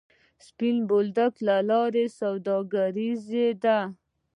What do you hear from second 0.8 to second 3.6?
بولدک لاره سوداګریزه